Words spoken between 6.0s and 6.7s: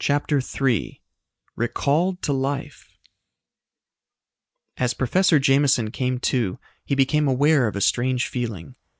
to,